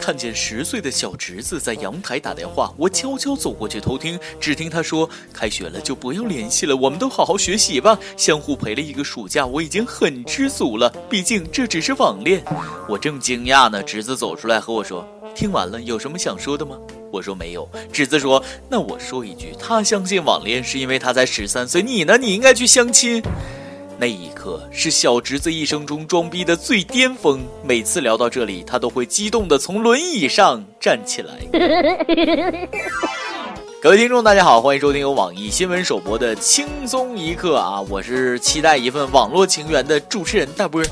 [0.00, 4.16] 看见十岁的小侄子在阳台打电话，我悄悄走过去偷听。
[4.38, 7.98] 只听他说：“开学了就不要联系了，我们都好好学习吧。
[8.16, 10.88] 相互陪了一个暑假，我已经很知足了。
[11.10, 12.44] 毕竟这只是网恋。”
[12.88, 16.76] 我正惊讶呢，侄子走出来和我说：“听完了，有什么想说的吗？”
[17.10, 17.68] 我说没有。
[17.92, 18.40] 侄子说
[18.70, 22.16] ：“那我说一句，他相信网恋是因为他才十三岁，你呢？
[22.16, 23.20] 你应该去相亲。”
[23.98, 27.40] 那一刻是小侄子一生中装逼的最巅峰。
[27.64, 31.38] 每次聊到这里，他都会激动的从轮椅上站起来。
[33.80, 37.80] 各位听众，大家好，欢迎收听由网易新闻首播的轻松一刻啊！
[37.88, 40.82] 我是期待一份网络情缘的主持人大波。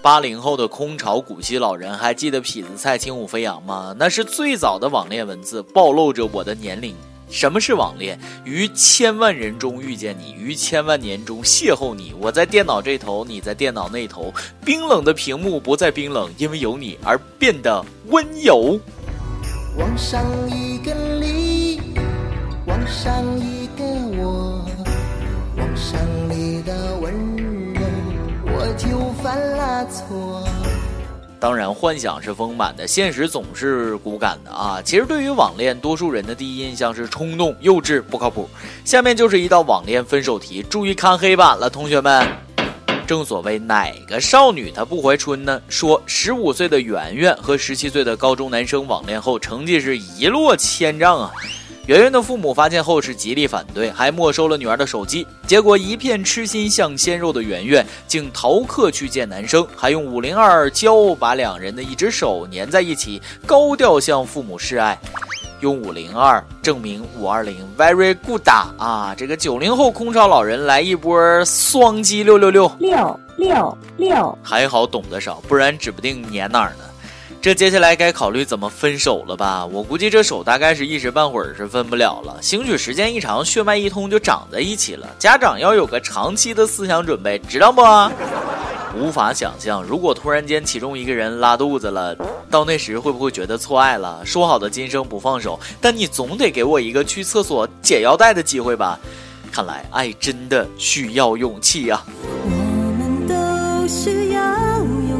[0.00, 3.92] 八零后的空巢古稀老人还记得痞子蔡轻舞飞扬吗？
[3.98, 6.94] 那是最早的网恋文字，暴露着我的年龄。
[7.30, 8.18] 什么是网恋？
[8.44, 12.14] 于千万人中遇见你，于千万年中邂逅你。
[12.20, 14.32] 我在电脑这头，你在电脑那头。
[14.64, 18.78] 冰冷的屏幕不再冰冷，因为有你而变得温柔。
[19.76, 21.80] 往上一个你，
[22.66, 23.84] 往上一个
[24.16, 24.64] 我，
[25.56, 25.98] 往上
[26.28, 27.12] 你的温
[27.74, 27.80] 柔，
[28.46, 30.46] 我就犯了错。
[31.44, 34.80] 当然，幻想是丰满的，现实总是骨感的啊！
[34.82, 38.48] 其实，对于网恋，多数人的第一印象是冲动、幼稚、不靠谱。
[38.82, 42.26] 下面就是一道网恋分手题，注意看黑板了，同学们。
[43.06, 45.60] 正所谓哪个少女她不怀春呢？
[45.68, 51.30] 说十五岁的圆圆和十七岁的高中男生网恋后，成绩是一落千丈啊！
[51.86, 55.26] 圆圆的父母发现后是极力反对，还没收了女儿的手机。
[55.46, 64.98] 结果一片痴心向鲜肉的圆圆，竟逃课去见男生，还用五零二胶把两人的一只手粘在一起，高调向父母示爱。
[65.60, 69.14] 用五零二证明五二零，very good 啊！
[69.16, 76.84] 这个九零后空巢老人来一波双击六六六六六六，还好懂得少，不然指不定粘哪儿呢。
[77.40, 79.66] 这接下来该考虑怎么分手了吧？
[79.66, 85.06] 我估计这手大概是一时半会儿是分不了了，兴许时间一长，血脉一通就长在一起了。
[85.18, 87.82] 家长要有个长期的思想准备，知道不？
[88.96, 92.16] 无法想象，如果突然间其中一个人拉肚子了，
[92.48, 94.20] 到那时会不会觉得错爱了？
[94.24, 98.98] 说好的今生不放手，但你总得给我一个去厕所解腰带的机会吧？
[99.50, 102.02] 看来爱真的需要勇气呀。
[102.44, 102.50] 我
[102.98, 104.42] 们都需要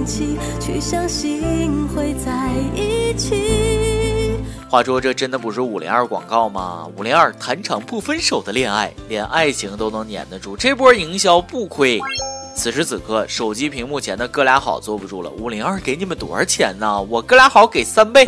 [0.04, 1.74] 去相信。
[1.94, 4.40] 会在一起。
[4.68, 6.88] 话说，这真的不是五零二广告吗？
[6.96, 12.00] 五零二谈场不分手的恋爱，连爱情都能粘得住，这波营销不亏。
[12.54, 15.30] 此时此刻，手机屏幕前的哥俩好坐不住了。
[15.30, 17.02] 五零二给你们多少钱呢？
[17.02, 18.24] 我哥俩好给三倍。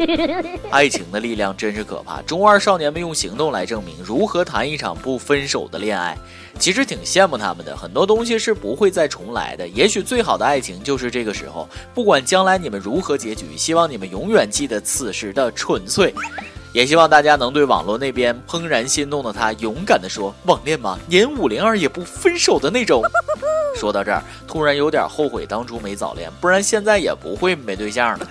[0.70, 2.20] 爱情的力量真是可怕。
[2.22, 6.16] 中二少年们用行动来证明如何谈一场不分手的恋爱。
[6.58, 9.66] 其实挺羡慕他们的，很多东西是不会再重来的。
[9.66, 11.66] 也许最好的爱情就是这个时候。
[11.94, 16.14] 不管将来你们如何结局，希望你们永远记得此时的纯粹。
[16.72, 20.98] 也希望大家能对网络那边怦然心动的他勇敢地说：“网恋吗？
[21.08, 23.02] 连五零二也不分手的那种。”
[23.76, 28.28] 说到这儿，突然有点后悔当初没早恋，不然现在也不会没对象了。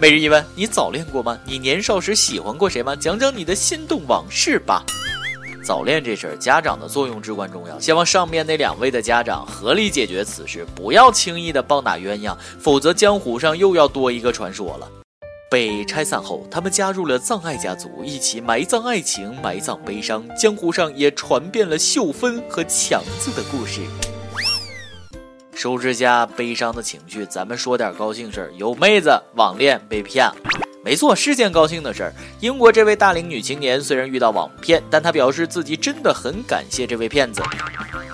[0.00, 1.38] 每日一问：你早恋过吗？
[1.44, 2.96] 你年少时喜欢过谁吗？
[2.96, 4.82] 讲讲你的心动往事吧。
[5.64, 7.78] 早恋这事儿，家长的作用至关重要。
[7.80, 15.03] 希望上面那两位的家长合力解决此事，不要轻易的棒打鸳鸯，否则江湖上又要多一个传说了。
[15.54, 20.28] 被拆散后，他们加入了葬爱家族，一起埋葬爱情，埋葬悲伤。
[20.36, 23.80] 江湖上也传遍了秀芬和强子的故事。
[25.54, 28.52] 收拾下悲伤的情绪，咱们说点高兴事儿。
[28.54, 30.34] 有妹子网恋被骗了，
[30.84, 32.12] 没错，是件高兴的事儿。
[32.40, 37.40] 英国这位大龄女青年虽然遇到网骗，但她表示自己真的很感谢这位骗子。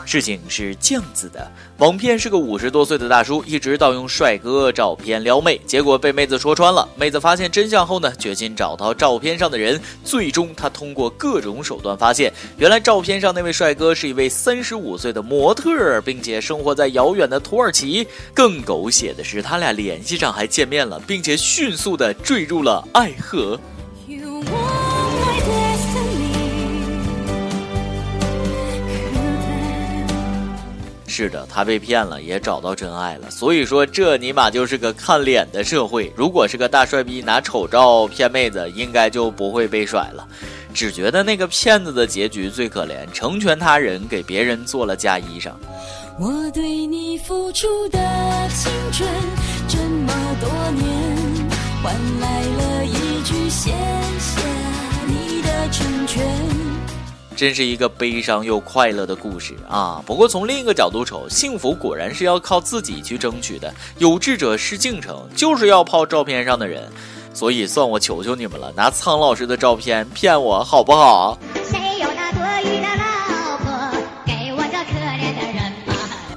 [0.07, 6.89] 事情是这样子的，网骗是个五十多岁的大叔，一直盗用帅哥照片撩妹，结果被妹子说穿了。
[6.97, 9.81] 妹子发现真相后呢，决心找到照片上的人。
[10.05, 18.07] 最终，他通过各种手段发现，原来照片上那位帅哥是一位三十五岁的模特，并且生活在遥远的土耳其。
[18.35, 23.59] 更狗血的是，他俩联系上还见面了，并且迅速的坠入入了爱河。
[31.07, 33.31] 是的，他被骗了，也找到真爱了。
[33.31, 36.13] 所以说，这尼玛就是个看脸的社会。
[36.15, 40.29] 如果是个大帅逼拿丑照骗妹子，应该就不会被甩了。
[40.75, 45.51] 只觉得那个骗子的结局最可怜，成全他人，给别人做了嫁衣裳。
[46.19, 47.99] 我对你付出的
[48.51, 49.09] 青春
[49.67, 51.40] 这么多年，
[51.83, 53.71] 换来了一句谢
[54.19, 54.43] 谢
[55.07, 56.23] 你的成全。
[57.35, 60.03] 真是一个悲伤又快乐的故事啊！
[60.05, 63.73] 不过从另一个角度瞅，幸福果然是要靠自己去争取的。
[63.97, 66.87] 有志者事竟成，就是要泡照片上的人。
[67.33, 71.39] 所以算我求求你们了，拿苍老师的照片骗我好不好？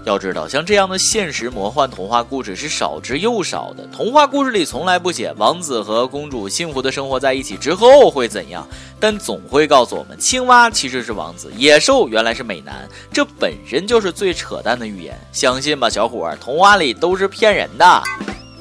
[0.05, 3.85] 要知道，像这样的现实魔幻童话故事是少之又少的。
[3.87, 8.67] 童话故事里从来不写王子和公主幸福的生活在一起之后会怎样，
[8.99, 15.17] 但总会告诉我们，青蛙其实是王子，野兽原来是美男，这本身就是最扯淡的预言。
[15.31, 18.03] 相信吧，小伙儿，童话里都是骗人的。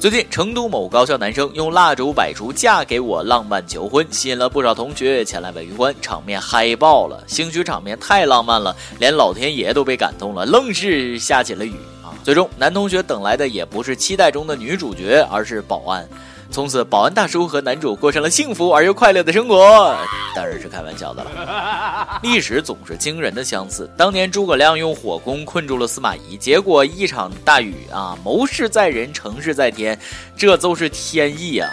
[0.03, 7.23] 最近，成都某高校男生用蜡烛摆出“嫁给我”浪漫求婚，吸引了不少同学前来围观，场面嗨爆了。
[7.25, 12.11] 兴许场面太浪漫了，连老天爷都被感动了，愣是下起了雨啊！
[12.21, 16.05] 最终，男同学等来的也不是期待中的女主角，而是保安。
[16.53, 19.97] 从此，保安大叔和男主过上了幸福而又快乐的生活。
[20.35, 22.19] 当然是开玩笑的了。
[22.21, 23.89] 历史总是惊人的相似。
[23.97, 29.99] 当年诸葛亮用火攻困住了司马懿，结果一场大雨啊，谋事在人，成事在天，
[30.37, 31.67] 这都是天意啊。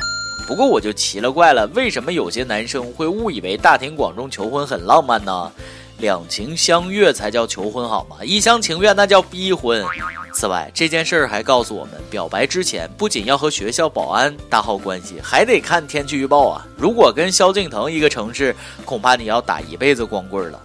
[0.49, 5.53] 不过我就奇了怪了，为什么有些男生会误以为大庭广众求婚很浪漫呢？
[5.99, 8.17] 两情相悦才叫求婚好吗？
[8.23, 9.85] 一厢情愿那叫逼婚。
[10.33, 16.67] 此外，这件事儿还告诉我们，表白之前不仅要和学校保安打好关系，还得看天气预报啊。
[16.77, 18.55] 如果跟萧敬腾一个城市，
[18.85, 20.61] 恐怕你要打一辈子光棍了。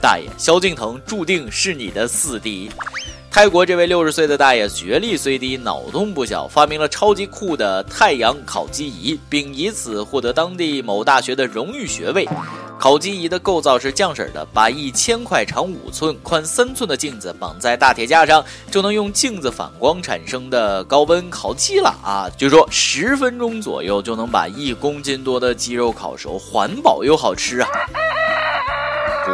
[0.00, 2.70] 大爷，萧敬腾注定是你的死敌。
[3.34, 12.28] 泰国这位六十岁的大爷，学历虽低，脑洞不小，发明了超级酷的太阳烤鸡仪，并以此获得当地某大学的荣誉学位。
[12.78, 22.30] 烤鸡仪的构造是酱式的，把一千块长五寸、宽三寸的镜子绑在大铁架上，就能用镜子反光产生的高温烤鸡了啊！
[22.38, 27.68] 据说十分钟左右就能把一公斤多的鸡肉烤熟，环保又好吃啊！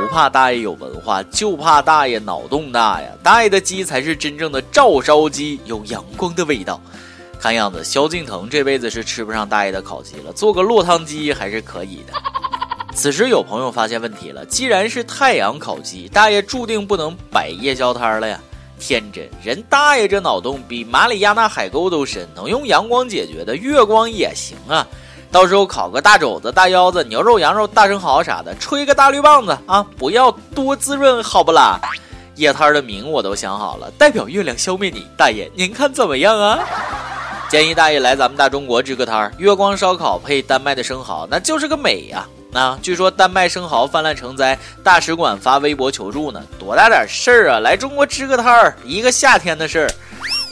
[0.00, 3.08] 不怕大爷有文化，就怕大爷脑洞大呀！
[3.22, 6.80] 大爷的鸡才是真正的照烧鸡，有阳光的味道。
[7.38, 12.14] 看样子萧敬腾这辈子是吃不上大爷的烤鸡了，做个落汤鸡还是可以的。
[12.94, 18.40] 此时有朋友发现问题了，既然是太阳烤鸡，大爷注定不能摆夜宵摊了呀！
[18.78, 24.86] 天真，人大爷这脑洞比马里亚纳海沟都深，能用阳光解决的，月光也行啊。
[25.32, 29.86] 到时候烤个大肘子、大腰子、牛肉、羊肉、大生蚝啥的，吹个大绿棒子啊！
[29.96, 31.78] 不要多滋润，好不啦？
[32.34, 36.58] 夜摊的名我都想好了，代表月亮消灭你，大爷您看怎么样啊？
[37.48, 42.26] 建议大爷来咱们大中国支个摊儿，月光烧烤配丹麦的生蚝，那就是个美呀！
[42.52, 47.60] 那据说丹麦生蚝泛滥成灾，大使馆发微博求助呢，多大点事儿啊？
[47.60, 49.90] 来中国支个摊儿，一个夏天的事儿。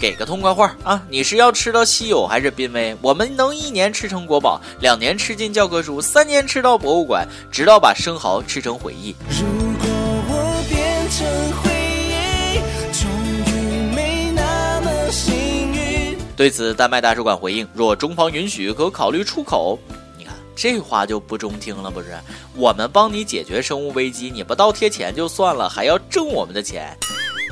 [0.00, 1.02] 给个痛快话啊！
[1.10, 2.96] 你是要吃到稀有还是濒危？
[3.02, 9.14] 我们能一年吃成国宝，两年吃进教科书，三年吃到博物馆，直到把生蚝吃成回忆。
[9.28, 9.46] 如
[9.78, 9.88] 果
[10.28, 11.26] 我变成
[11.60, 11.70] 回
[12.08, 12.60] 忆，
[12.92, 13.10] 终
[13.52, 15.34] 于没那么幸
[15.72, 16.16] 运。
[16.36, 19.76] 对此，丹麦大使馆回应：若中方允许，可考虑出口。
[20.16, 22.16] 你看这话就不中听了，不是？
[22.54, 26.96] 我们帮你解决生物危机，你不倒贴钱就算了，还要挣我们的钱。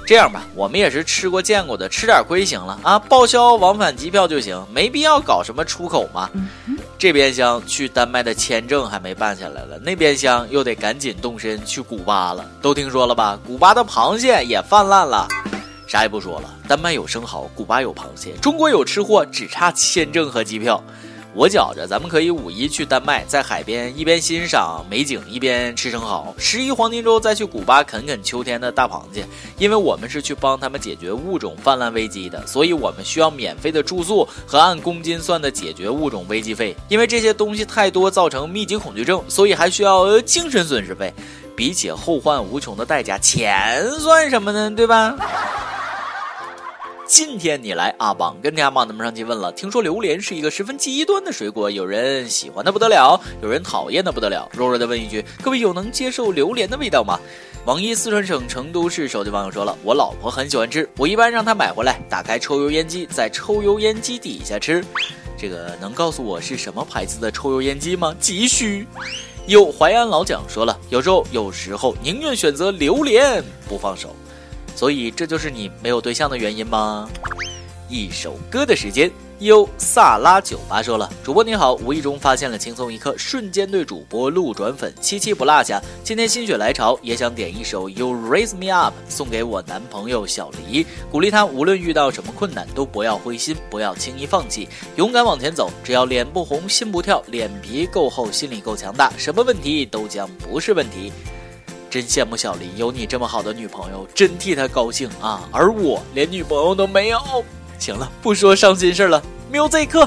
[0.06, 6.31] 这样吧，我们也是吃过见过的，吃点亏行了啊，报销往返机票就行，没必要搞什么出口嘛。
[6.97, 12.49] 这边厢去丹麦的签证还没办下来了，那边厢又得赶紧动身去古巴了。
[12.62, 13.37] 都听说了吧？
[13.44, 15.27] 古巴的螃蟹也泛滥了。
[15.89, 20.82] 啥也不说了，丹麦有生蚝，古巴有螃蟹，中国有吃货，只差签证和机票。
[21.36, 29.26] 我觉着，咱们可以五一去丹麦，在海边一边欣赏美景，一边吃生蚝；十一黄金周再去古巴啃啃秋天的大螃蟹。
[29.58, 36.74] 因为我们是去帮他们解决物种泛滥危机的，所以我们需要免费的住宿和按公斤算的解决物种危机费。
[36.88, 41.12] 因为这些东西太多，造成密集恐惧症，所以还需要精神损失费。
[41.55, 44.70] 比起后患无穷的代价，钱算什么呢？
[44.74, 45.14] 对吧？
[47.08, 54.48] 今天你来阿榜跟阿榜他们上期问了，听说榴莲是一个十分极端的水果，有人喜欢的不得了，有人讨厌的不得了。
[54.53, 57.17] 弱弱的问一句，各位有能接受榴莲的味道吗？
[57.65, 64.84] 网易四川省成都市手机网友说了，我老婆很喜欢吃，我一般让她买回来，打开抽油烟机，在抽油烟机底下吃。
[65.39, 68.13] 这个能告诉我是什么牌子的抽油烟机吗？
[68.19, 68.84] 急需。
[69.46, 74.13] 有淮安老蒋说了，有时候有时候宁愿选择榴莲不放手。
[74.76, 77.08] 所以这就是你没有对象的原因吗？
[77.88, 85.80] 一首歌的时间，优萨拉酒吧说了：“主播你好，无意中发现了轻松一刻，瞬间对主播路转粉，七七不落下。
[86.02, 95.70] 今天心血来潮，也想点一首《You Raise Me Up》送给我男朋友小黎，鼓励他无论遇到什么困难都不要灰心，不要轻易放弃，勇敢往前走。
[95.84, 101.12] 只要脸不红心不跳，脸皮够厚，心里够强大，什么问题都将不是问题。
[101.96, 105.48] 真羡慕小林有你这么好的女朋友，真替他高兴啊！
[105.50, 107.19] 而我连女朋友都没有。”
[107.81, 109.22] 行了，不说伤心事了。
[109.50, 110.06] music，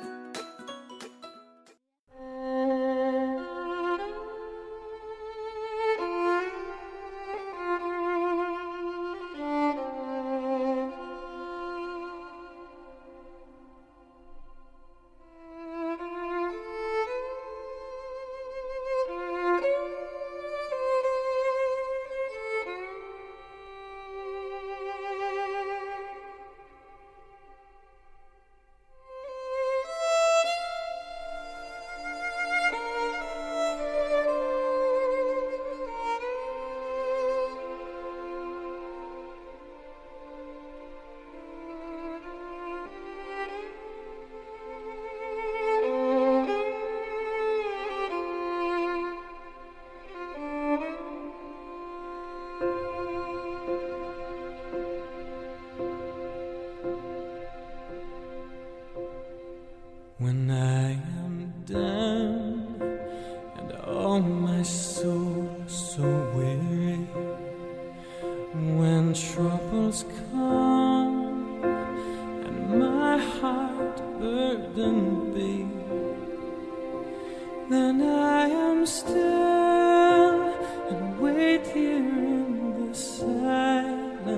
[77.69, 80.41] Then I am still
[80.89, 84.31] and wait here in the silence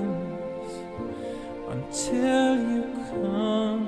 [1.69, 3.85] until you come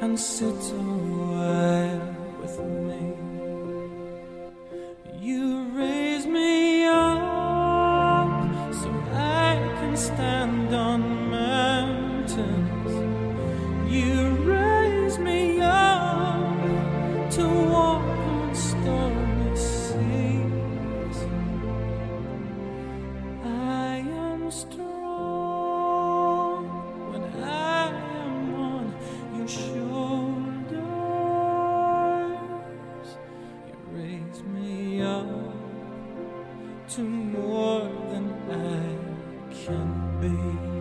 [0.00, 0.82] and sit a
[1.22, 3.29] while with me.
[40.40, 40.79] free.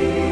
[0.00, 0.31] you.